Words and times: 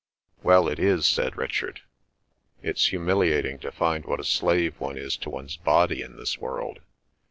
"Well, 0.41 0.67
it 0.67 0.79
is," 0.79 1.07
said 1.07 1.37
Richard. 1.37 1.81
"It's 2.63 2.87
humiliating 2.87 3.59
to 3.59 3.71
find 3.71 4.03
what 4.03 4.19
a 4.19 4.23
slave 4.23 4.79
one 4.79 4.97
is 4.97 5.15
to 5.17 5.29
one's 5.29 5.57
body 5.57 6.01
in 6.01 6.17
this 6.17 6.39
world. 6.39 6.79